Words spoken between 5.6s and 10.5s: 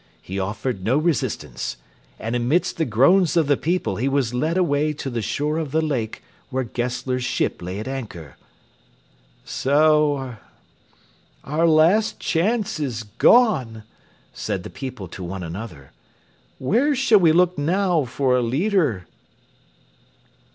the lake, where Gessler's ship lay at anchor. [Illustration: PLATE XIV]